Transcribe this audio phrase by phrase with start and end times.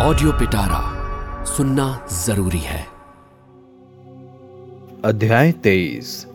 [0.00, 2.86] Audio पिटारा सुनना ज़रूरी है।
[5.04, 6.26] अध्याय तेईस।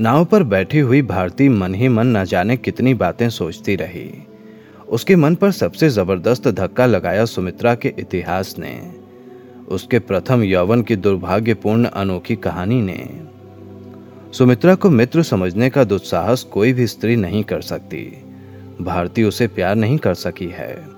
[0.00, 4.26] नाव पर बैठी हुई भारती मन ही मन न जाने कितनी बातें सोचती रही।
[4.88, 8.92] उसके मन पर सबसे ज़बरदस्त धक्का लगाया सुमित्रा के इतिहास ने।
[9.68, 13.20] उसके प्रथम यौवन की दुर्भाग्यपूर्ण अनोखी कहानी ने।
[14.32, 18.24] सुमित्रा को मित्र समझने का दुस्साहस कोई भी स्त्री नहीं कर सकती।
[18.80, 20.89] भारती उसे प्यार नहीं कर सकी है।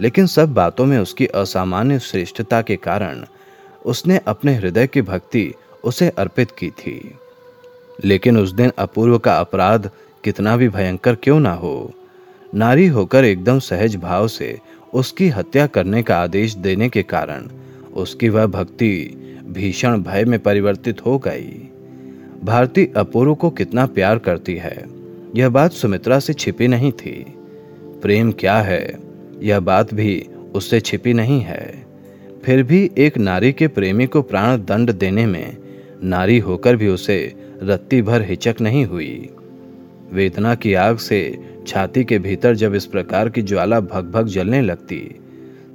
[0.00, 3.24] लेकिन सब बातों में उसकी असामान्य श्रेष्ठता के कारण
[3.86, 5.52] उसने अपने हृदय की भक्ति
[5.84, 7.18] उसे अर्पित की थी।
[8.04, 9.90] लेकिन उस दिन अपूर्व का अपराध
[10.24, 11.92] कितना भी भयंकर क्यों ना हो,
[12.54, 14.58] नारी होकर एकदम सहज भाव से
[14.94, 17.48] उसकी हत्या करने का आदेश देने के कारण
[17.94, 21.70] उसकी वह भक्ति भीषण भय में परिवर्तित हो गई।
[22.44, 24.84] भारती अपूर्व को कितना प्यार करती है,
[25.36, 27.24] यह बात सुमित्रा से छिपी नहीं थी।
[28.02, 29.03] प्रेम क्या है?
[29.42, 31.86] यह बात भी उससे छिपी नहीं है।
[32.44, 35.56] फिर भी एक नारी के प्रेमी को प्राण दंड देने में
[36.02, 39.30] नारी होकर भी उसे रत्ती भर हिचक नहीं हुई।
[40.12, 44.60] वेदना की आग से छाती के भीतर जब इस प्रकार की ज्वाला भग भग जलने
[44.60, 45.20] लगती,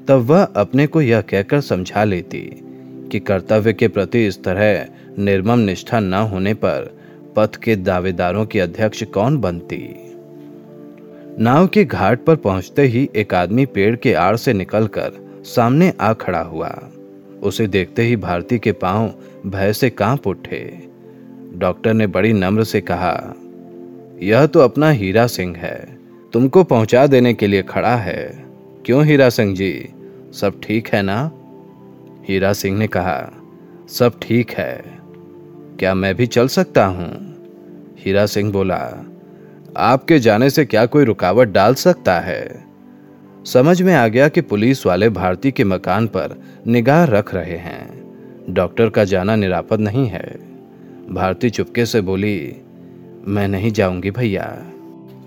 [0.07, 2.63] तब वह अपने को यह कहकर समझा लेती
[3.11, 4.87] कि कर्तव्य के प्रति इस तरह
[5.19, 6.97] निर्मम निष्ठा न होने पर
[7.35, 10.08] पथ के दावेदारों की अध्यक्ष कौन बनती।
[11.41, 15.11] नाव के घाट पर पहुँचते ही एक आदमी पेड़ के आड़ से निकलकर
[15.45, 16.69] सामने आ खड़ा हुआ।
[17.43, 19.13] उसे देखते ही भारती के पाँव
[19.45, 20.89] भय से काँप उठे।
[21.55, 23.35] डॉक्टर ने बड़ी नम्र से कहा,
[24.21, 25.97] यह तो अपना हीरा सिंह है।
[26.33, 28.45] तुमको पहुँचा देने के लिए खड़ा है।
[28.85, 29.89] क्यों हीरा सिंह जी?
[30.33, 31.31] सब ठीक है ना?
[32.27, 33.31] हीरा सिंह ने कहा,
[33.89, 34.83] सब ठीक है।
[35.79, 37.11] क्या मैं भी चल सकता हूँ?
[37.99, 39.05] हीरा सिंह बोला
[39.77, 42.65] आपके जाने से क्या कोई रुकावट डाल सकता है?
[43.45, 47.99] समझ में आ गया कि पुलिस वाले भारती के मकान पर निगाह रख रहे हैं।
[48.49, 50.39] डॉक्टर का जाना निरापद नहीं है।
[51.09, 52.55] भारती चुपके से बोली,
[53.27, 54.63] मैं नहीं जाऊँगी भैया।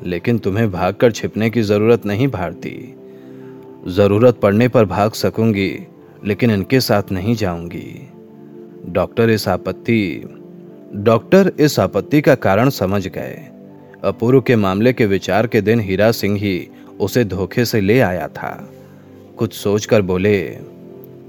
[0.04, 2.94] लेकिन तुम्हें भागकर छिपने की ज़रूरत नहीं भारती।
[3.86, 5.78] ज़रूरत पड़ने पर भाग सकूँगी,
[6.24, 8.10] लेकिन इनके साथ नहीं जाऊँगी।
[8.88, 10.28] डॉक्टर इस आपत्ति,
[10.94, 13.48] डॉक्टर इस आपत्ति का कारण समझ गए।
[14.02, 16.68] अपूर्व के मामले के विचार के दिन हीरा सिंह ही
[17.00, 18.50] उसे धोखे से ले आया था।
[19.38, 20.38] कुछ सोचकर बोले,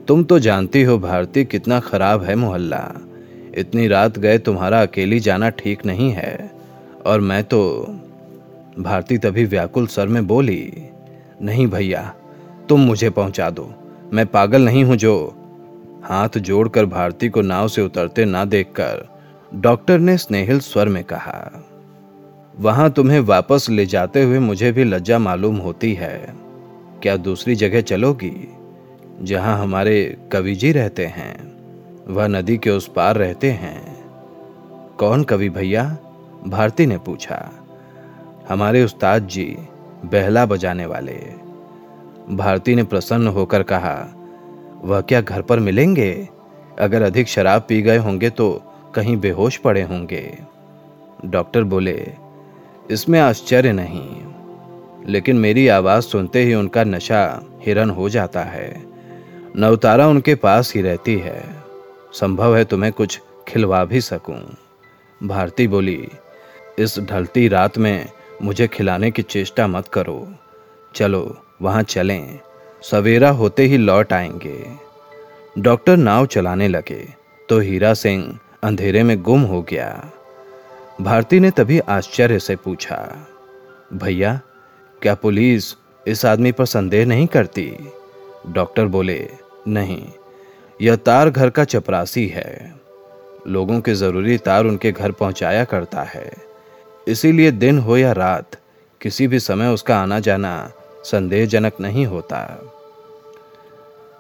[0.08, 2.82] तुम तो जानती हो भारती कितना खराब है मोहल्ला।
[3.58, 6.52] इतनी रात गए तुम्हारा अकेली जाना ठीक नहीं है।
[7.06, 7.62] और मैं तो
[8.80, 10.74] भारती तभी व्याकुल सर में बोली,
[11.42, 12.14] नहीं भैया,
[12.70, 13.74] तुम मुझे पहुँचा दो।
[14.14, 15.16] मैं पागल नहीं हूँ जो
[16.04, 19.08] हाथ जोड़कर भारती को नाव से उतरते ना देखकर
[19.56, 21.70] डॉक्टर ने स्नेहिल स्वर में कहा।
[22.60, 26.36] वहाँ तुम्हें वापस ले जाते हुए मुझे भी लज्जा मालूम होती है।
[27.02, 28.48] क्या दूसरी जगह चलोगी,
[29.22, 31.54] जहाँ हमारे कवि जी रहते हैं?
[32.08, 34.06] वह नदी के उस पार रहते हैं।
[34.98, 35.98] कौन कवि भैया?
[36.48, 37.52] भारती ने पूछा।
[38.50, 39.58] हमारे उस्ताद जी
[40.06, 41.20] बहला बजाने वाले।
[42.30, 44.14] भारती ने प्रसन्न होकर कहा,
[44.82, 46.30] वह क्या घर पर मिलेंगे?
[46.80, 48.64] अगर अधिक शराब पी गए होंगे तो
[48.96, 50.38] कहीं बेहोश पड़े होंगे।
[51.26, 52.23] डॉक्टर बोले
[52.92, 54.24] इसमें आश्चर्य नहीं।
[55.06, 58.84] लेकिन मेरी आवाज़ सुनते ही उनका नशा हिरन हो जाता है।
[59.56, 61.64] नवतारा उनके पास ही रहती है।
[62.14, 64.56] संभव है तुम्हें कुछ खिलवा भी सकूँ।
[65.24, 66.10] भारती बोली,
[66.80, 68.10] इस ढलती रात में
[68.42, 70.34] मुझे खिलाने की चेष्टा मत करो।
[70.96, 72.40] चलो, वहाँ चलें।
[72.82, 74.66] सवेरा होते ही लौट आएँगे।
[75.58, 77.14] डॉक्टर नाव चलाने लगे
[77.50, 80.12] तो हीरा सिंह अंधेरे में गुम हो गया।
[81.02, 83.28] भारती ने तभी आश्चर्य से पूछा,
[83.94, 84.40] भैया,
[85.02, 85.76] क्या पुलिस
[86.08, 87.90] इस आदमी पर संदेह नहीं करती?
[88.48, 89.30] डॉक्टर बोले,
[89.68, 90.08] नहीं,
[90.82, 92.74] यह तार घर का चपरासी है।
[93.48, 96.32] लोगों के ज़रूरी तार उनके घर पहुँचाया करता है।
[97.08, 98.56] इसीलिए दिन हो या रात,
[99.02, 100.72] किसी भी समय उसका आना जाना
[101.04, 102.72] संदेहजनक नहीं होता।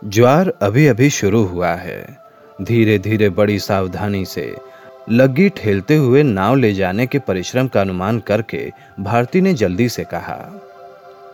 [0.05, 2.17] ज्वार अभी अभी शुरू हुआ है।
[2.61, 4.55] धीरे धीरे बड़ी सावधानी से
[5.11, 10.03] लग्गी ठेलते हुए नाव ले जाने के परिश्रम का अनुमान करके भारती ने जल्दी से
[10.03, 10.61] कहा,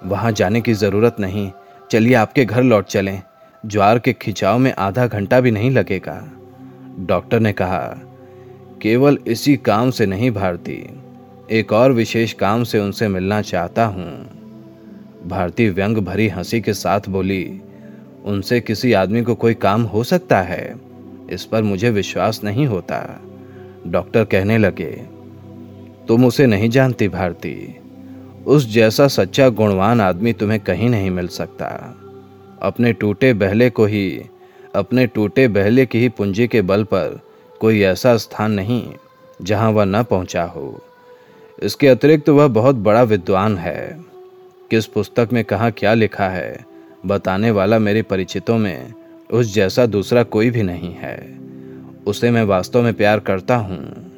[0.05, 1.51] वहाँ जाने की ज़रूरत नहीं।
[1.91, 3.21] चलिए आपके घर लौट चलें।
[3.65, 6.31] ज्वार के खिंचाव में आधा घंटा भी नहीं लगेगा।
[6.99, 7.97] डॉक्टर ने कहा,
[8.81, 10.99] केवल इसी काम से नहीं भारती।
[11.51, 14.29] एक और विशेष काम से उनसे मिलना चाहता हूँ।
[15.27, 17.61] भारती व्यंग भरी हँसी के साथ बोली,
[18.25, 20.75] उनसे किसी आदमी को कोई काम हो सकता है।
[21.29, 23.21] इस पर मुझे विश्वास नहीं होता।
[23.87, 24.91] डॉक्टर कहने लगे,
[26.07, 27.75] तुम उसे नहीं जानती भारती।
[28.45, 31.67] उस जैसा सच्चा गुणवान आदमी तुम्हें कहीं नहीं मिल सकता।
[32.61, 34.21] अपने टूटे बहले को ही,
[34.75, 37.19] अपने टूटे बहले की ही पूंजी के बल पर
[37.61, 38.91] कोई ऐसा स्थान नहीं,
[39.41, 40.81] जहाँ वह न पहुँचा हो।
[41.63, 43.99] इसके अतिरिक्त वह बहुत बड़ा विद्वान है।
[44.71, 46.65] किस पुस्तक में कहा क्या लिखा है,
[47.05, 48.93] बताने वाला मेरे परिचितों में
[49.31, 51.17] उस जैसा दूसरा कोई भी नहीं है।
[52.07, 54.09] उसे मैं वास्तव में प्यार करता हूँ।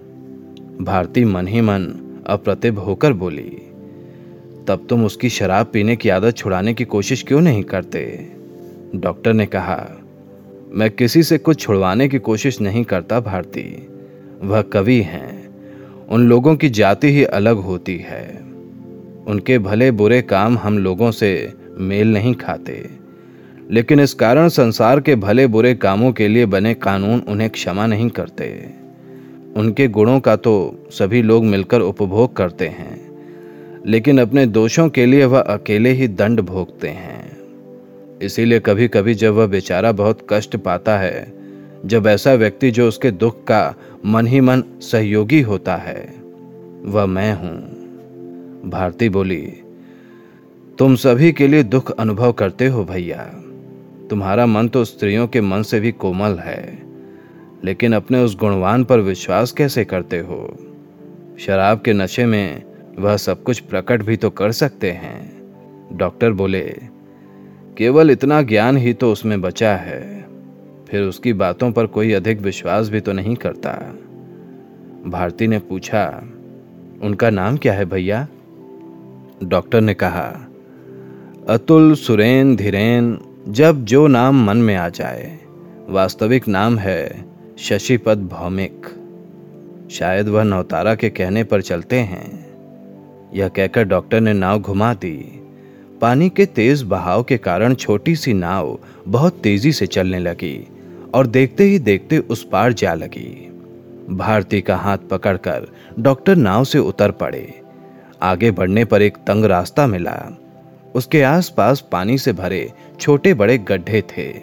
[0.81, 1.93] भारती मन ही मन
[2.27, 3.57] अप्रतिभ होकर बोली,
[4.67, 8.31] तब तुम उसकी शराब पीने की आदत छुड़ाने की कोशिश क्यों नहीं करते?
[8.95, 9.89] डॉक्टर ने कहा,
[10.71, 13.87] मैं किसी से कुछ छुड़वाने की कोशिश नहीं करता, भारती।
[14.41, 15.49] वह कवि हैं।
[16.07, 18.41] उन लोगों की जाति ही अलग होती है।
[19.27, 23.00] उनके भले बुरे काम हम लोगों से मेल नहीं खाते।
[23.71, 28.09] लेकिन इस कारण संसार के भले बुरे कामों के लिए बने कानून उन्हें क्षमा नहीं
[28.09, 28.47] करते।
[29.57, 30.53] उनके गुणों का तो
[30.91, 32.99] सभी लोग मिलकर उपभोग करते हैं,
[33.85, 39.33] लेकिन अपने दोषों के लिए वह अकेले ही दंड भोगते हैं। इसीलिए कभी कभी जब
[39.33, 41.33] वह बेचारा बहुत कष्ट पाता है,
[41.85, 43.75] जब ऐसा व्यक्ति जो उसके दुख का
[44.05, 46.01] मन ही मन सहयोगी होता है,
[46.83, 49.41] वह मैं हूँ। भारती बोली,
[50.79, 53.40] तुम सभी के लिए दुख अनुभव करते हो भैया।
[54.11, 56.83] तुम्हारा मन तो स्त्रियों के मन से भी कोमल है,
[57.63, 60.57] लेकिन अपने उस गुणवान पर विश्वास कैसे करते हो?
[61.39, 62.63] शराब के नशे में
[62.99, 66.63] वह सब कुछ प्रकट भी तो कर सकते हैं। डॉक्टर बोले,
[67.77, 70.25] केवल इतना ज्ञान ही तो उसमें बचा है,
[70.89, 73.71] फिर उसकी बातों पर कोई अधिक विश्वास भी तो नहीं करता।
[75.07, 76.05] भारती ने पूछा,
[77.01, 78.27] उनका नाम क्या है भैया?
[79.43, 80.29] डॉक्टर ने कहा,
[81.49, 83.17] अतुल सुरेन धीरेन
[83.51, 85.39] जब जो नाम मन में आ जाए,
[85.89, 87.25] वास्तविक नाम है
[87.59, 88.85] शशिपद भौमिक।
[89.91, 92.47] शायद वह नौतारा के कहने पर चलते हैं।
[93.33, 95.43] यह कहकर डॉक्टर ने नाव घुमा दी।
[96.01, 100.67] पानी के तेज बहाव के कारण छोटी सी नाव बहुत तेज़ी से चलने लगी
[101.13, 103.51] और देखते ही देखते उस पार जा लगी।
[104.09, 105.67] भारती का हाथ पकड़कर
[105.99, 107.61] डॉक्टर नाव से उतर पड़े।
[108.21, 110.37] आगे बढ़ने पर एक तंग रास्ता मिला।
[110.95, 114.33] उसके आसपास पानी से भरे छोटे बड़े गड्ढे थे।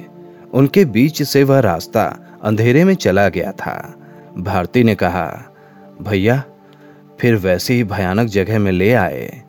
[0.55, 3.95] उनके बीच से वह रास्ता अंधेरे में चला गया था।
[4.39, 5.45] भारती ने कहा,
[6.03, 6.45] भैया,
[7.21, 9.43] फिर वैसी ही भयानक जगह में ले आए।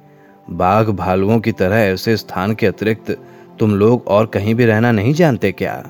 [0.50, 3.18] बाघ भालुओं की तरह ऐसे स्थान के अतिरिक्त
[3.60, 5.86] तुम लोग और कहीं भी रहना नहीं जानते क्या?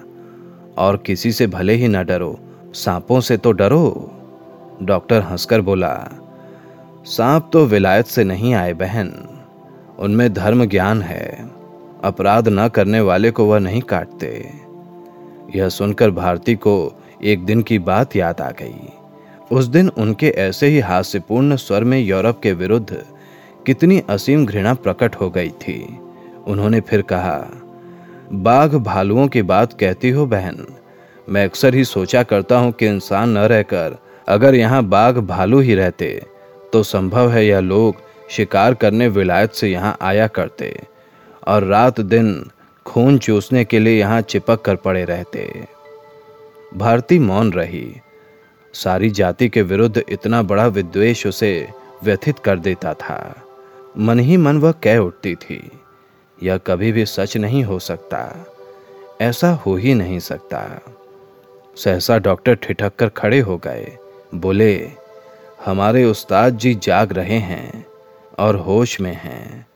[0.77, 2.39] और किसी से भले ही ना डरो।
[2.73, 4.11] सांपों से तो डरो।
[4.81, 6.07] डॉक्टर हंसकर बोला,
[7.05, 9.38] सांप तो विलायत से नहीं आए बहन।
[9.99, 11.49] उनमें धर्म ज्ञान है।
[12.03, 14.29] अपराध न करने वाले को वह नहीं काटते।
[15.55, 16.75] यह सुनकर भारती को
[17.23, 18.89] एक दिन की बात याद आ गई।
[19.51, 23.05] उस दिन उनके ऐसे ही हास्यपूर्ण स्वर में यूरोप के विरुद्ध
[23.65, 25.99] कितनी असीम घृणा प्रकट हो गई थी।
[26.47, 27.39] उन्होंने फिर कहा,
[28.33, 30.65] बाघ भालुओं की बात कहती हो बहन।
[31.29, 33.97] मैं अक्सर ही सोचा करता हूँ कि इंसान न रहकर
[34.27, 36.25] अगर यहाँ बाघ भालू ही रहते
[36.73, 37.95] तो संभव है यह लोग
[38.29, 40.75] शिकार करने विलायत से यहाँ आया करते
[41.47, 42.49] और रात दिन
[42.85, 45.67] खून चूसने के लिए यहाँ चिपक कर पड़े रहते।
[46.75, 47.95] भारती मौन रही।
[48.73, 51.67] सारी जाति के विरुद्ध इतना बड़ा विद्वेष उसे
[52.03, 53.35] व्यथित कर देता था।
[53.97, 55.61] मन ही मन वह कह उठती थी,
[56.43, 58.45] यह कभी भी सच नहीं हो सकता,
[59.21, 60.81] ऐसा हो ही नहीं सकता।
[61.77, 63.97] सहसा डॉक्टर ठिठक कर खड़े हो गए,
[64.35, 64.91] बोले,
[65.65, 67.85] हमारे उस्ताद जी जाग रहे हैं
[68.39, 69.67] और होश में हैं।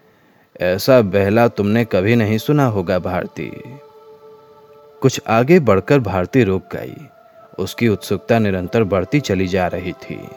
[0.61, 3.51] ऐसा बहला तुमने कभी नहीं सुना होगा भारती।
[5.01, 7.07] कुछ आगे बढ़कर भारती रुक गई।
[7.59, 10.27] उसकी उत्सुकता निरंतर बढ़ती चली जा रही थी।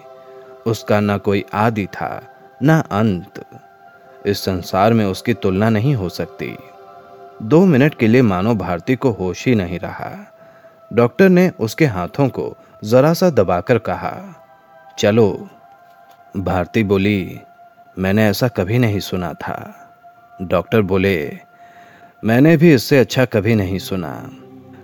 [0.65, 2.23] उसका न कोई आदि था,
[2.63, 3.45] न अंत।
[4.25, 6.57] इस संसार में उसकी तुलना नहीं हो सकती।
[7.41, 10.33] दो मिनट के लिए मानो भारती को होश ही नहीं रहा।
[10.93, 14.43] डॉक्टर ने उसके हाथों को जरा सा दबाकर कहा,
[14.99, 15.49] चलो।
[16.37, 17.39] भारती बोली
[17.99, 19.73] मैंने ऐसा कभी नहीं सुना था।
[20.41, 21.37] डॉक्टर बोले,
[22.25, 24.31] मैंने भी इससे अच्छा कभी नहीं सुना।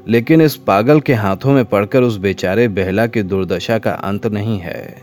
[0.08, 4.60] लेकिन इस पागल के हाथों में पड़कर उस बेचारे बेहला की दुर्दशा का अंत नहीं
[4.60, 5.02] है।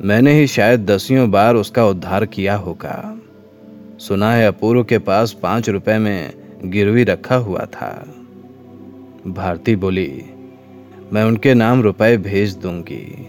[0.00, 3.18] मैंने ही शायद दसियों बार उसका उद्धार किया होगा।
[3.98, 6.32] सुना है अपूर्व के पास पाँच रुपए में
[6.64, 8.14] गिरवी रखा हुआ था।
[9.26, 10.24] भारती बोली,
[11.12, 13.26] मैं उनके नाम रुपए भेज दूँगी।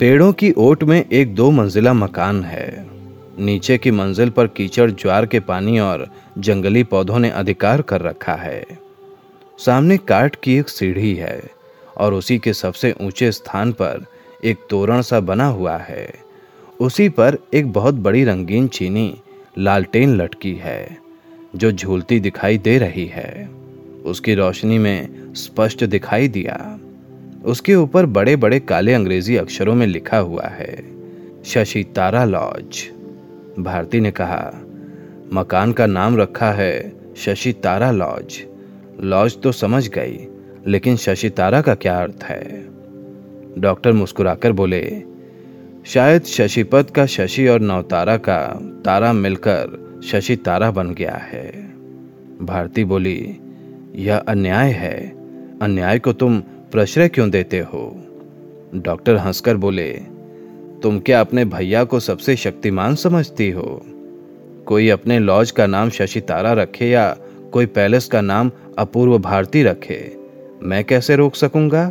[0.00, 2.97] पेड़ों की ओट में एक दो मंजिला मकान है।
[3.38, 6.06] नीचे की मंजिल पर कीचड़, ज्वार के पानी और
[6.38, 8.66] जंगली पौधों ने अधिकार कर रखा है।
[9.58, 11.42] सामने काट की एक सीढ़ी है
[11.96, 14.04] और उसी के सबसे ऊँचे स्थान पर
[14.44, 16.14] एक तोरण सा बना हुआ है।
[16.80, 19.14] उसी पर एक बहुत बड़ी रंगीन चीनी
[19.58, 20.98] लालटेन लटकी है,
[21.56, 23.50] जो झूलती दिखाई दे रही है।
[24.04, 26.78] उसकी रोशनी में स्पष्ट दिखाई दिया।
[27.44, 30.84] उसके ऊपर बड़े बड़े काले अंग्रेज़ी अक्षरों में लिखा हुआ है,
[31.44, 32.97] शशि तारा लॉज।
[33.58, 34.52] भारती ने कहा,
[35.32, 38.44] मकान का नाम रखा है शशि तारा लॉज।
[39.00, 40.28] लॉज तो समझ गई,
[40.66, 42.68] लेकिन शशि तारा का क्या अर्थ है?
[43.58, 45.02] डॉक्टर मुस्कुराकर बोले,
[45.86, 48.46] शायद शशिपत का शशि और नवतारा का
[48.84, 51.50] तारा मिलकर शशि तारा बन गया है।
[52.42, 53.36] भारती बोली,
[53.94, 55.18] यह अन्याय है।
[55.62, 56.40] अन्याय को तुम
[56.72, 58.04] प्रश्रय क्यों देते हो?
[58.74, 60.02] डॉक्टर हंसकर बोले
[60.82, 63.82] तुम क्या अपने भैया को सबसे शक्तिमान समझती हो?
[64.66, 67.16] कोई अपने लॉज का नाम शशि तारा रखे या
[67.52, 70.16] कोई पैलेस का नाम अपूर्व भारती रखे,
[70.62, 71.84] मैं कैसे रोक सकूँगा?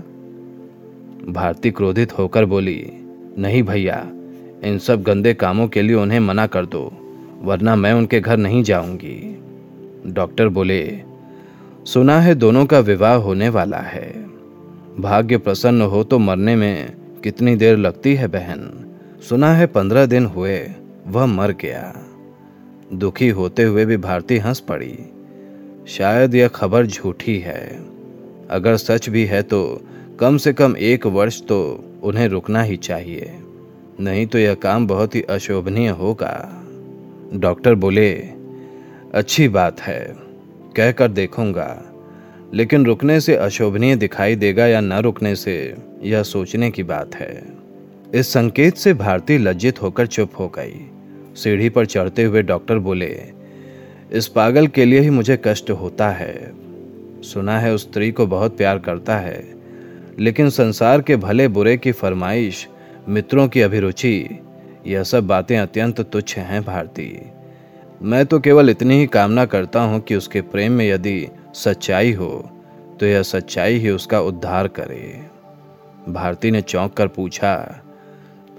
[1.28, 2.86] भारती क्रोधित होकर बोली,
[3.38, 4.08] नहीं भैया,
[4.64, 6.92] इन सब गंदे कामों के लिए उन्हें मना कर दो,
[7.42, 9.42] वरना मैं उनके घर नहीं जाऊँगी।
[10.08, 11.02] डॉक्टर बोले,
[11.86, 14.10] सुना है दोनों का विवाह होने वाला है।
[15.00, 18.86] भाग्य प्रसन्न हो तो मरने में कितनी देर लगती है बहन?
[19.30, 20.68] सुना है पंद्रह दिन हुए,
[21.08, 22.06] वह मर गया।
[22.94, 25.00] दुखी होते हुए भी भारती हंस पड़ी।
[25.88, 27.80] शायद यह खबर झूठी है।
[28.50, 29.82] अगर सच भी है तो
[30.20, 33.40] कम से कम एक वर्ष तो उन्हें रुकना ही चाहिए।
[34.00, 36.64] नहीं तो यह काम बहुत ही अशोभनीय होगा।
[37.34, 38.14] डॉक्टर बोले,
[39.14, 40.16] अच्छी बात है।
[40.76, 41.87] कहकर देखूँगा।
[42.54, 47.44] लेकिन रुकने से अशोभनीय दिखाई देगा या न रुकने से, यह सोचने की बात है।
[48.16, 50.86] इस संकेत से भारती लज्जित होकर चुप हो गई।
[51.36, 53.20] सीढ़ी पर चढ़ते हुए डॉक्टर बोले,
[54.12, 56.52] इस पागल के लिए ही मुझे कष्ट होता है।
[57.22, 59.44] सुना है उस स्त्री को बहुत प्यार करता है,
[60.20, 62.68] लेकिन संसार के भले बुरे की फरमाइश,
[63.10, 64.40] मित्रों की अभिरुचि,
[64.88, 67.12] यह सब बातें अत्यंत तुच्छ हैं भारती।
[68.02, 71.28] मैं तो केवल इतनी ही कामना करता हूँ कि उसके प्रेम में यदि
[71.58, 72.30] सच्चाई हो
[73.00, 75.30] तो यह सच्चाई ही उसका उद्धार करे।
[76.10, 77.82] भारती ने चौंक कर पूछा,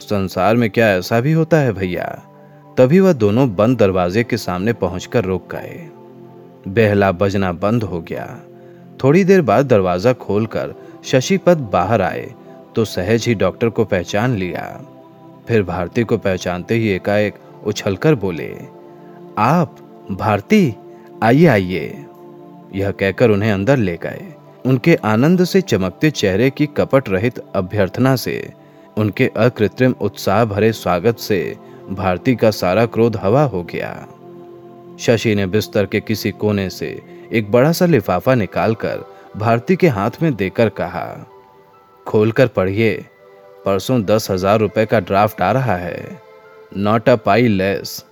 [0.01, 2.05] संसार में क्या ऐसा भी होता है भैया?
[2.77, 5.89] तभी वह दोनों बंद दरवाजे के सामने पहुंचकर रुक गए।
[6.69, 8.27] बहला बजना बंद हो गया।
[9.03, 10.75] थोड़ी देर बाद दरवाज़ा खोलकर
[11.05, 12.29] शशिपद बाहर आए
[12.75, 14.65] तो सहज ही डॉक्टर को पहचान लिया।
[15.49, 17.35] फिर भारती को पहचानते ही एकाएक
[17.67, 18.53] उछलकर बोले,
[19.39, 19.77] आप,
[20.11, 20.75] भारती,
[21.23, 22.05] आइए आइए।
[22.75, 24.27] यह कहकर उन्हें अंदर ले गए।
[24.67, 28.53] उनके आनंद से चमकते चेहरे की कपट रहित अभ्यर्थना से,
[28.99, 31.57] उनके अकृत्रिम उत्साह भरे स्वागत से
[31.91, 33.93] भारती का सारा क्रोध हवा हो गया।
[35.01, 36.89] शशि ने बिस्तर के किसी कोने से
[37.33, 39.05] एक बड़ा सा लिफाफा निकालकर
[39.37, 41.07] भारती के हाथ में देकर कहा,
[42.07, 42.95] खोलकर पढ़िए।
[43.65, 46.21] परसों दस हज़ार रुपए का ड्राफ्ट आ रहा है।
[46.77, 48.05] Not a pai less.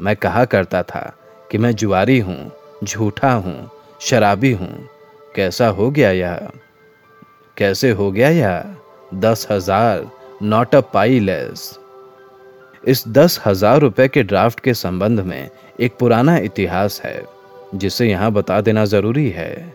[0.00, 1.12] मैं कहा करता था
[1.50, 2.50] कि मैं जुआरी हूँ,
[2.84, 3.70] झूठा हूँ
[4.04, 4.88] शराबी हूँ।
[5.36, 6.48] कैसा हो गया यह?
[7.56, 8.64] कैसे हो गया यह?
[9.14, 10.10] दस हज़ार
[10.42, 11.78] नॉट अ पाई लेस
[12.84, 15.48] इस दस हज़ार रुपए के ड्राफ्ट के संबंध में
[15.80, 17.24] एक पुराना इतिहास है,
[17.74, 19.74] जिसे यहाँ बता देना ज़रूरी है।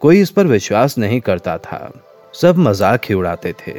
[0.00, 1.80] कोई इस पर विश्वास नहीं करता था।
[2.34, 3.74] सब मज़ाक ही उड़ाते थे।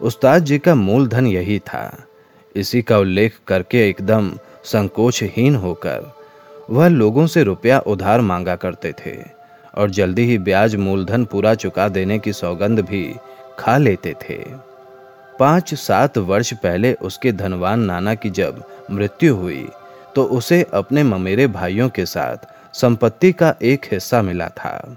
[0.00, 2.06] उस्ताद जी का मूलधन यही था।
[2.54, 4.30] इसी का उल्लेख करके एकदम
[4.64, 6.12] संकोचहीन होकर
[6.68, 9.16] वह लोगों से रुपया उधार मांगा करते थे
[9.74, 13.14] और जल्दी ही ब्याज मूलधन पूरा चुका देने की सौगंध भी
[13.58, 14.38] खा लेते थे।
[15.40, 19.68] पाँच सात वर्ष पहले उसके धनवान नाना की जब मृत्यु हुई
[20.14, 24.96] तो उसे अपने ममेरे भाइयों के साथ संपत्ति का एक हिस्सा मिला था।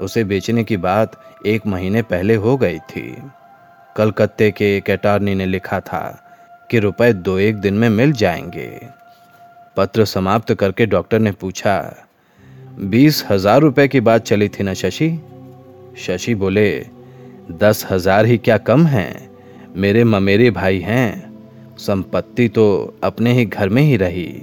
[0.00, 1.16] उसे बेचने की बात
[1.46, 3.16] एक महीने पहले हो गई थी।
[3.96, 6.02] कलकत्ते के एक अटार्नी ने लिखा था
[6.70, 8.70] कि रुपए दो एक दिन में मिल जाएँगे।
[9.76, 11.96] पत्र समाप्त करके डॉक्टर ने पूछा,
[12.80, 15.08] बीस हज़ार रुपए की बात चली थी ना शशि?
[15.98, 16.86] शशि बोले,
[17.52, 19.30] दस हज़ार ही क्या कम है?
[19.76, 24.42] मेरे ममेरे भाई हैं। संपत्ति तो अपने ही घर में ही रही।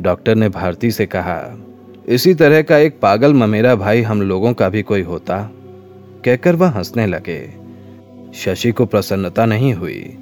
[0.00, 1.40] डॉक्टर ने भारती से कहा,
[2.08, 5.42] इसी तरह का एक पागल ममेरा भाई हम लोगों का भी कोई होता?
[6.24, 7.40] कहकर वह हंसने लगे।
[8.34, 10.16] शशि को प्रसन्नता नहीं हुई।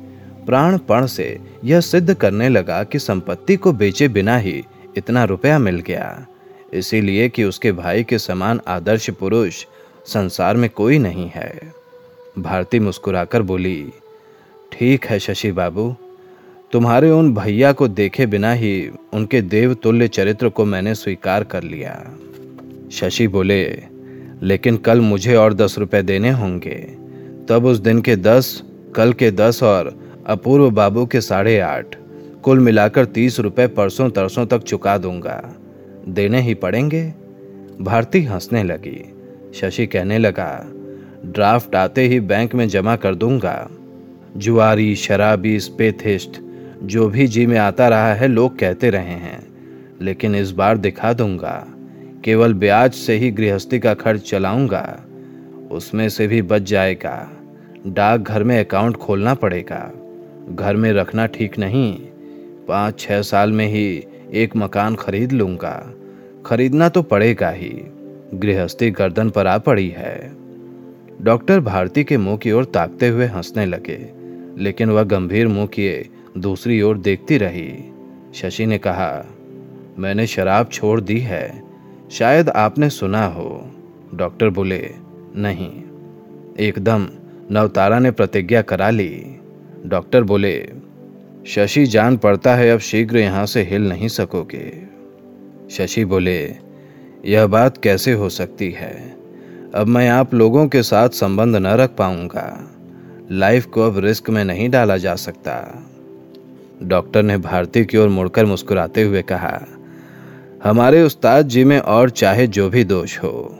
[0.46, 4.64] प्राणपण से यह सिद्ध करने लगा कि संपत्ति को बेचे बिना ही
[4.96, 6.26] इतना रुपया मिल गया।
[6.72, 9.64] इसीलिए कि उसके भाई के समान आदर्श पुरुष
[10.06, 11.72] संसार में कोई नहीं है।
[12.38, 13.92] भारती मुस्कुराकर बोली,
[14.72, 15.96] ठीक है शशि बाबू,
[16.72, 22.18] तुम्हारे उन भैया को देखे बिना ही उनके देवतुल्य चरित्र को मैंने स्वीकार कर लिया।
[22.92, 23.82] शशि बोले,
[24.42, 26.78] लेकिन कल मुझे और दस रुपए देने होंगे।
[27.48, 28.62] तब उस दिन के दस,
[28.94, 31.96] कल के दस और अपूर्व बाबू के साढ़े आठ।
[32.42, 35.54] कुल मिलाकर तीस रुपए परसों तरसों तक चुका दूँगा।
[36.08, 37.14] देने ही पड़ेंगे?
[37.80, 39.14] भारती हंसने लगी।
[39.54, 40.64] शशि कहने लगा,
[41.24, 43.70] ड्राफ्ट आते ही बैंक में जमा कर दूँगा।
[44.36, 46.40] जुआरी, शराबी, स्पेथिस्ट,
[46.82, 49.46] जो भी जी में आता रहा है, लोग कहते रहे हैं।
[50.00, 51.66] लेकिन इस बार दिखा दूँगा।
[52.24, 55.00] केवल ब्याज से ही गृहस्थी का खर्च चलाऊँगा।
[55.70, 57.30] उसमें से भी बच जाएगा।
[57.86, 59.92] डाक घर में अकाउंट खोलना पड़ेगा।
[60.50, 61.98] घर में रखना ठीक नहीं।
[62.68, 65.94] पाँच छः साल में ही एक मकान खरीद लूँगा।
[66.46, 67.84] खरीदना तो पड़ेगा ही।
[68.34, 70.32] गृहस्थी गर्दन पर आ पड़ी है।
[71.22, 74.12] डॉक्टर भारती के मुँह की ओर ताकते हुए हंसने लगे,
[74.62, 76.08] लेकिन वह गंभीर मुँह किए
[76.38, 77.92] दूसरी ओर देखती रही।
[78.34, 79.26] शशि ने कहा,
[79.98, 81.62] मैंने शराब छोड़ दी है।
[82.10, 83.70] शायद आपने सुना हो।
[84.14, 84.90] डॉक्टर बोले,
[85.36, 85.72] नहीं।
[86.60, 87.08] एकदम,
[87.50, 89.26] नवतारा ने प्रतिज्ञा करा ली।
[89.86, 90.68] डॉक्टर बोले,
[91.46, 94.82] शशि जान पड़ता है, अब शीघ्र यहाँ से हिल नहीं सकोगे।
[95.70, 96.56] शशि बोले,
[97.24, 99.16] यह बात कैसे हो सकती है?
[99.74, 102.70] अब मैं आप लोगों के साथ संबंध न रख पाऊँगा।
[103.32, 105.84] लाइफ को अब रिस्क में नहीं डाला जा सकता।
[106.82, 109.60] डॉक्टर ने भारती की ओर मुड़कर मुस्कुराते हुए कहा,
[110.64, 113.58] हमारे उस्ताद जी में और चाहे जो भी दोष हो,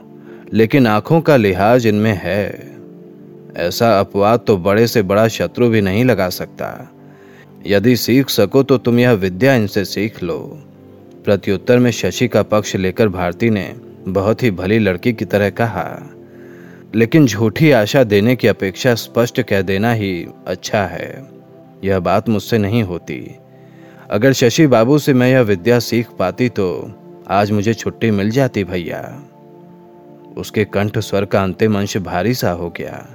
[0.53, 2.75] लेकिन आँखों का लिहाज इनमें है।
[3.55, 6.67] ऐसा अपवाद तो बड़े से बड़ा शत्रु भी नहीं लगा सकता।
[7.67, 10.37] यदि सीख सको तो तुम यह विद्या इनसे सीख लो।
[11.25, 13.73] प्रत्युत्तर में शशि का पक्ष लेकर भारती ने
[14.07, 15.87] बहुत ही भली लड़की की तरह कहा,
[16.95, 21.27] लेकिन झूठी आशा देने की अपेक्षा स्पष्ट कह देना ही अच्छा है।
[21.83, 23.35] यह बात मुझसे नहीं होती।
[24.09, 26.67] अगर शशि बाबू से मैं यह विद्या सीख पाती तो
[27.29, 29.01] आज मुझे छुट्टी मिल जाती भैया।
[30.37, 33.05] उसके कंठ स्वर का अंतिम अंश भारी सा हो गया।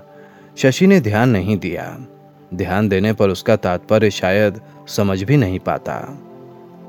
[0.56, 2.06] शशि ने ध्यान नहीं दिया।
[2.54, 6.18] ध्यान देने पर उसका तात्पर्य शायद समझ भी नहीं पाता।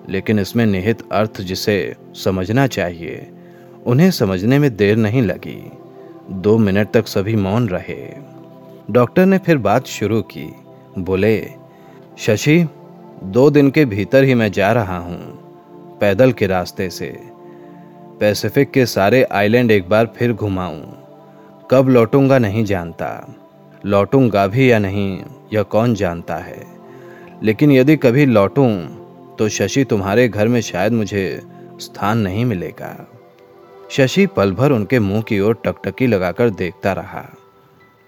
[0.10, 3.32] लेकिन इसमें निहित अर्थ जिसे समझना चाहिए,
[3.86, 5.72] उन्हें समझने में देर नहीं लगी।
[6.32, 8.14] दो मिनट तक सभी मौन रहे।
[8.92, 10.55] डॉक्टर ने फिर बात शुरू की।
[10.98, 11.48] बोले,
[12.18, 12.68] शशि,
[13.24, 15.20] दो दिन के भीतर ही मैं जा रहा हूँ,
[16.00, 17.20] पैदल के रास्ते से।
[18.20, 20.81] पैसिफिक के सारे आइलैंड एक बार फिर घुमाऊं।
[21.72, 23.35] कब लौटूँगा नहीं जानता।
[23.85, 26.65] लौटूँगा भी या नहीं, यह कौन जानता है?
[27.44, 28.87] लेकिन यदि कभी लौटूं
[29.35, 31.41] तो शशि तुम्हारे घर में शायद मुझे
[31.79, 33.07] स्थान नहीं मिलेगा।
[33.91, 37.29] शशि पल भर उनके मुँह की ओर टकटकी लगाकर देखता रहा।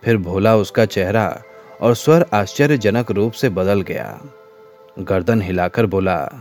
[0.04, 1.42] फिर भोला उसका चेहरा
[1.82, 4.22] और स्वर आश्चर्यजनक रूप से बदल गया।
[5.00, 6.32] गर्दन हिलाकर बोला,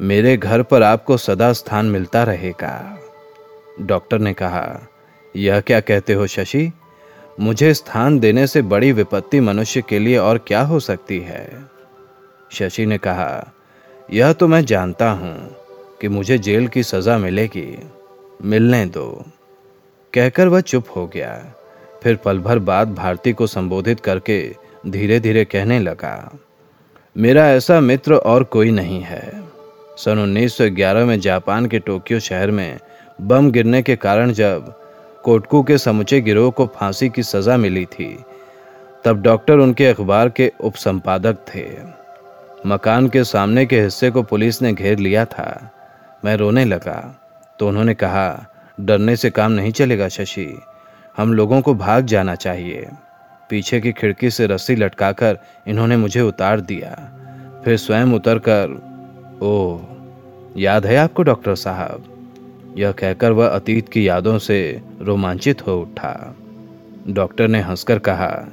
[0.00, 2.98] मेरे घर पर आपको सदा स्थान मिलता रहेगा।
[3.80, 4.80] डॉक्टर ने कहा,
[5.36, 6.72] यह क्या कहते हो शशि?
[7.40, 11.48] मुझे स्थान देने से बड़ी विपत्ति मनुष्य के लिए और क्या हो सकती है?
[12.52, 13.52] शशि ने कहा,
[14.12, 15.56] यह तो मैं जानता हूँ
[16.00, 17.78] कि मुझे जेल की सजा मिलेगी।
[18.44, 19.24] मिलने दो।
[20.12, 21.54] कहकर वह चुप हो गया।
[22.02, 24.54] फिर पल भर बाद भारती को संबोधित करके
[24.86, 26.38] धीरे धीरे कहने लगा,
[27.16, 29.42] मेरा ऐसा मित्र और कोई नहीं है।
[29.98, 32.78] सन 1911 में जापान के टोक्यो शहर में
[33.20, 34.72] बम गिरने के कारण जब
[35.28, 38.24] कोटकू के समुचे गिरोह को फांसी की सजा मिली थी।
[39.04, 41.64] तब डॉक्टर उनके अखबार के उपसंपादक थे।
[42.66, 45.70] मकान के सामने के हिस्से को पुलिस ने घेर लिया था।
[46.24, 47.20] मैं रोने लगा
[47.58, 48.46] तो उन्होंने कहा,
[48.80, 50.60] डरने से काम नहीं चलेगा शशि।
[51.16, 52.88] हम लोगों को भाग जाना चाहिए।
[53.50, 56.94] पीछे की खिड़की से रस्सी लटकाकर इन्होंने मुझे उतार दिया।
[57.64, 58.78] फिर स्वयं उतरकर
[59.42, 59.80] ओ
[60.56, 62.14] याद है आपको डॉक्टर साहब?
[62.78, 66.36] यह कहकर वह अतीत की यादों से रोमांचित हो उठा।
[67.08, 68.48] डॉक्टर ने हंसकर कहा,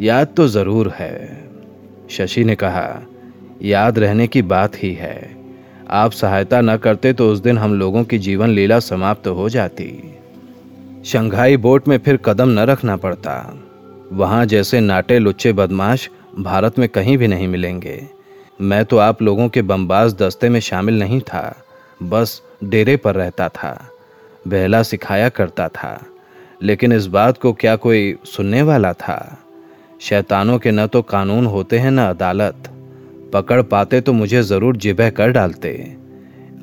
[0.00, 1.44] याद तो ज़रूर है।
[2.10, 3.02] शशि ने कहा,
[3.62, 5.36] याद रहने की बात ही है।
[5.90, 10.14] आप सहायता न करते तो उस दिन हम लोगों की जीवन लीला समाप्त हो जाती।
[11.04, 13.58] शंघाई बोट में फिर कदम न रखना पड़ता।
[14.12, 18.00] वहाँ जैसे नाटे लुच्चे बदमाश भारत में कहीं भी नहीं मिलेंगे।
[18.60, 21.63] मैं तो आप लोगों के बमबाज दस्ते में शामिल नहीं था।
[22.02, 23.90] बस डेरे पर रहता था,
[24.48, 26.06] बहला सिखाया करता था,
[26.62, 29.38] लेकिन इस बात को क्या कोई सुनने वाला था?
[30.00, 32.70] शैतानों के न तो कानून होते हैं, न अदालत।
[33.32, 35.96] पकड़ पाते तो मुझे ज़रूर जिबह कर डालते।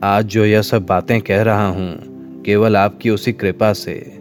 [0.04, 4.20] आज जो यह सब बातें कह रहा हूँ, केवल आपकी उसी कृपा से।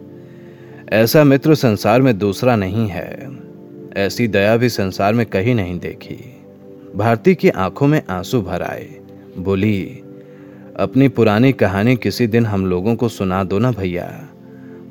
[0.91, 3.29] ऐसा मित्र संसार में दूसरा नहीं है।
[3.97, 6.17] ऐसी दया भी संसार में कहीं नहीं देखी।
[6.95, 8.89] भारती की आँखों में आँसू भर आए।
[9.37, 10.03] बोली
[10.75, 14.05] अपनी पुरानी कहानी किसी दिन हम लोगों को सुना दो ना भैया।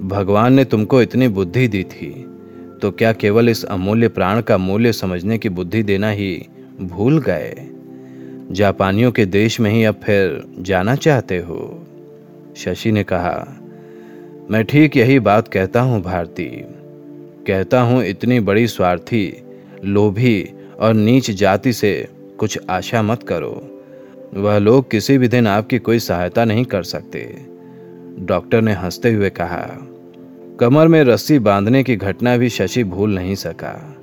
[0.03, 2.11] भगवान ने तुमको इतनी बुद्धि दी थी
[2.83, 6.47] तो क्या केवल इस अमूल्य प्राण का मूल्य समझने की बुद्धि देना ही
[6.81, 7.55] भूल गए?
[8.51, 11.87] जापानियों के देश में ही अब फिर जाना चाहते हो?
[12.57, 13.57] शशि ने कहा,
[14.51, 16.45] मैं ठीक यही बात कहता हूँ भारती।
[17.47, 19.43] कहता हूँ इतनी बड़ी स्वार्थी,
[19.85, 23.80] लोभी और नीच जाति से कुछ आशा मत करो।
[24.35, 27.37] वह लोग किसी भी दिन आपकी कोई सहायता नहीं कर सकते।
[28.19, 29.89] डॉक्टर ने हँसते हुए कहा,
[30.61, 33.97] कमर में रस्सी बांधने की घटना भी शशि भूल नहीं सका।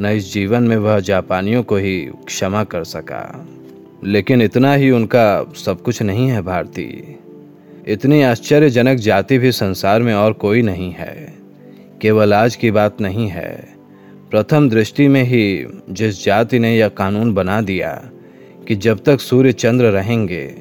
[0.00, 3.48] न इस जीवन में वह जापानियों को ही क्षमा कर सका।
[4.04, 7.16] लेकिन इतना ही उनका सब कुछ नहीं है भारती।
[7.88, 11.34] इतनी आश्चर्यजनक जाति भी संसार में और कोई नहीं है।
[12.00, 13.74] केवल आज की बात नहीं है।
[14.30, 18.10] प्रथम दृष्टि में ही जिस जाति ने यह कानून बना दिया
[18.68, 20.54] कि जब तक सूर्य चंद्र रहेंगे,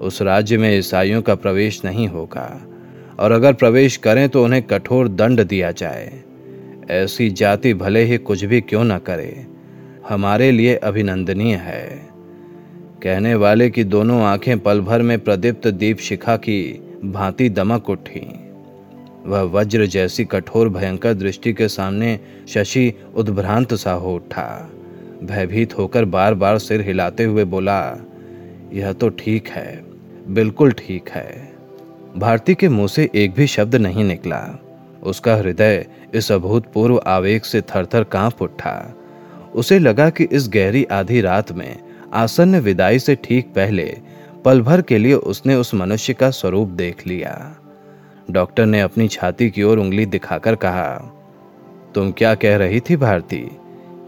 [0.00, 2.66] उस राज्य में ईसाइयों का प्रवेश नहीं होगा।
[3.18, 6.22] और अगर प्रवेश करें तो उन्हें कठोर दंड दिया जाए।
[6.90, 9.46] ऐसी जाति भले ही कुछ भी क्यों न करे,
[10.08, 11.86] हमारे लिए अभिनंदनीय है।
[13.02, 16.62] कहने वाले की दोनों आँखें पल भर में प्रदीप्त दीप शिखा की
[17.04, 18.26] भांति दमक उठी।
[19.26, 24.70] वह वज्र जैसी कठोर भयंकर दृष्टि के सामने शशि उद्भ्रांत सा हो उठा।
[25.24, 27.80] भयभीत होकर बार बार सिर हिलाते हुए बोला,
[28.72, 29.82] यह तो ठीक है,
[30.28, 31.52] बिल्कुल ठीक है।
[32.16, 34.40] भारती के मुँह से एक भी शब्द नहीं निकला।
[35.02, 38.94] उसका हृदय इस अभूतपूर्व आवेग से थरथर काँप उठा।
[39.54, 41.76] उसे लगा कि इस गहरी आधी रात में
[42.14, 43.96] आसन्न विदाई से ठीक पहले
[44.44, 47.34] पल भर के लिए उसने उस मनुष्य का स्वरूप देख लिया।
[48.30, 50.94] डॉक्टर ने अपनी छाती की ओर उंगली दिखाकर कहा,
[51.94, 53.46] तुम क्या कह रही थी, भारती?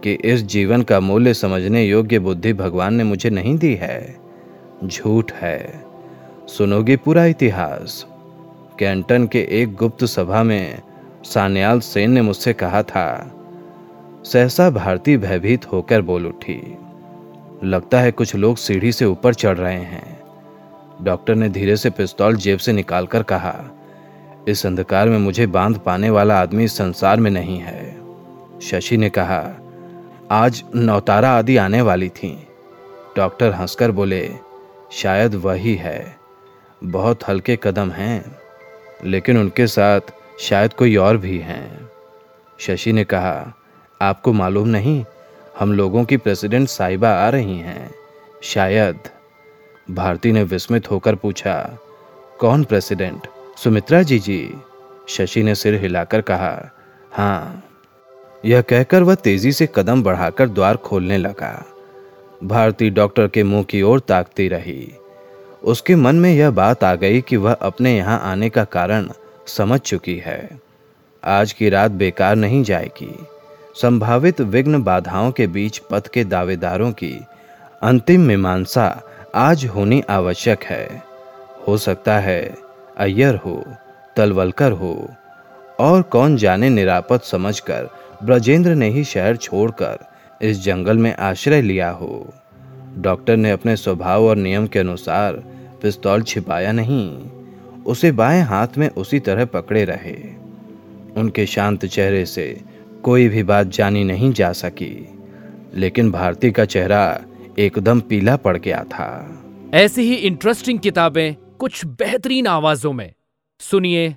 [0.07, 4.17] कि इस जीवन का मूल्य समझने योग्य बुद्धि भगवान ने मुझे नहीं दी है।
[4.85, 5.85] झूठ है।
[6.47, 8.07] सुनोगे पूरा इतिहास।
[8.79, 10.83] कैंटन के एक गुप्त सभा में
[11.25, 13.35] सान्याल सेन ने मुझसे कहा था,
[14.25, 16.79] सहसा भारती भयभीत होकर बोल उठी।
[17.65, 20.21] लगता है कुछ लोग सीढ़ी से ऊपर चढ़ रहे हैं।
[21.03, 23.65] डॉक्टर ने धीरे से पिस्तौल जेब से निकालकर कहा,
[24.49, 27.97] इस अंधकार में मुझे बाँध पाने वाला आदमी संसार में नहीं है।
[28.63, 29.63] शशि ने कहा
[30.31, 32.47] आज नौतारा आदि आने वाली थी।
[33.17, 34.31] डॉक्टर हंसकर बोले,
[34.93, 36.17] शायद वही है।
[36.85, 38.37] बहुत हल्के कदम हैं,
[39.05, 40.01] लेकिन उनके साथ
[40.41, 41.91] शायद कोई और भी हैं।
[42.59, 43.55] शशि ने कहा,
[44.03, 45.05] आपको मालूम नहीं,
[45.59, 47.95] हम लोगों की प्रेसिडेंट साहिबा आ रही हैं।
[48.43, 48.99] शायद।
[49.91, 51.79] भारती ने विस्मित होकर पूछा,
[52.41, 53.27] कौन प्रेसिडेंट?
[53.57, 54.55] सुमित्रा जी जी?
[55.09, 56.71] शशि ने सिर हिलाकर कहा
[57.13, 57.66] हाँ
[58.47, 61.65] यह कहकर वह तेज़ी से कदम बढ़ाकर द्वार खोलने लगा।
[62.45, 64.93] भारती डॉक्टर के मुँह की ओर ताकती रही।
[65.65, 69.11] उसके मन में यह बात आ गई कि वह अपने यहाँ आने का कारण
[69.47, 70.61] समझ चुकी है।
[71.25, 73.27] आज की रात बेकार नहीं जाएगी।
[73.83, 77.21] संभावित विघ्न बाधाओं के बीच पथ के दावेदारों की
[77.83, 79.03] अंतिम मीमांसा
[79.35, 81.03] आज होनी आवश्यक है।
[81.69, 82.55] हो सकता है,
[82.97, 83.65] अय्यर हो,
[84.17, 85.11] तलवलकर हो
[85.81, 87.89] और कौन जाने निरापद समझकर
[88.23, 89.99] ब्रजेंद्र ने ही शहर छोड़कर
[90.43, 92.35] इस जंगल में आश्रय लिया हो।
[92.99, 95.33] डॉक्टर ने अपने स्वभाव और नियम के अनुसार
[95.83, 97.31] पिस्तौल छिपाया नहीं,
[97.87, 100.17] उसे बाएँ हाथ में उसी तरह पकड़े रहे।
[101.21, 102.61] उनके शांत चेहरे से
[103.03, 105.19] कोई भी बात जानी नहीं जा सकी,
[105.75, 107.21] लेकिन भारती का चेहरा
[107.59, 109.43] एकदम पीला पड़ गया था।
[109.75, 113.13] ऐसी ही इंटरेस्टिंग किताबें कुछ बेहतरीन आवाजों में।
[113.61, 114.17] सुनिए